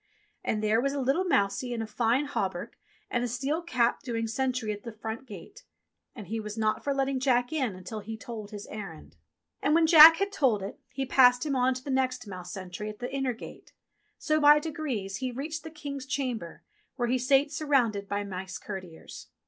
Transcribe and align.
And 0.43 0.63
there 0.63 0.81
was 0.81 0.93
a 0.93 0.99
little 0.99 1.25
mousie 1.25 1.73
in 1.73 1.81
a 1.83 1.85
fine 1.85 2.25
hauberk 2.25 2.71
and 3.11 3.23
a 3.23 3.27
steel 3.27 3.61
cap 3.61 4.01
doing 4.01 4.25
sentry 4.25 4.71
at 4.71 4.81
the 4.81 4.91
front 4.91 5.27
gate, 5.27 5.63
and 6.15 6.25
he 6.25 6.39
was 6.39 6.57
not 6.57 6.83
for 6.83 6.91
letting 6.91 7.19
Jack 7.19 7.53
in 7.53 7.75
until 7.75 7.99
he 7.99 8.13
had 8.13 8.21
told 8.21 8.49
his 8.49 8.65
errand. 8.71 9.15
And 9.61 9.75
46 9.75 9.75
ENGLISH 9.75 9.75
FAIRY 9.75 9.75
TALES 9.75 9.75
when 9.75 9.87
Jack 9.87 10.17
had 10.17 10.31
told 10.35 10.63
it, 10.63 10.79
he 10.91 11.05
passed 11.05 11.45
him 11.45 11.55
on 11.55 11.75
to 11.75 11.83
the 11.83 11.91
next 11.91 12.25
mouse 12.25 12.51
sentry 12.51 12.89
at 12.89 12.97
the 12.97 13.13
inner 13.13 13.33
gate; 13.33 13.73
so 14.17 14.39
by 14.39 14.57
degrees 14.57 15.17
he 15.17 15.29
reached 15.31 15.61
the 15.61 15.69
King's 15.69 16.07
chamber 16.07 16.63
where 16.95 17.07
he 17.07 17.19
sate 17.19 17.51
surrounded 17.51 18.07
by 18.07 18.23
mice 18.23 18.57
courtiers. 18.57 19.27